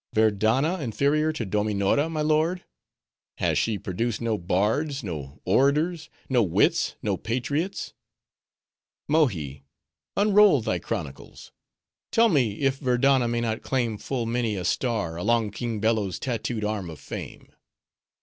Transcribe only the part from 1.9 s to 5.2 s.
my lord!—Has she produced no bards,